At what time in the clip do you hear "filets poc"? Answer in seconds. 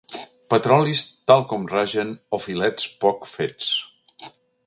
2.47-3.31